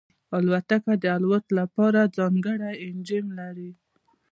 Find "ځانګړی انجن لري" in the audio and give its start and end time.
2.17-3.71